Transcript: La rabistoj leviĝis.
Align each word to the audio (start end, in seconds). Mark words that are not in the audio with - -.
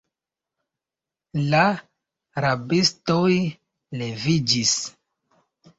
La 1.51 1.61
rabistoj 2.47 3.29
leviĝis. 4.03 4.77